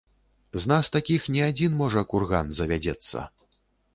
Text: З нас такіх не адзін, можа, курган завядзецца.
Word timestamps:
З 0.63 0.69
нас 0.71 0.89
такіх 0.95 1.27
не 1.35 1.43
адзін, 1.49 1.77
можа, 1.83 2.03
курган 2.13 2.49
завядзецца. 2.61 3.27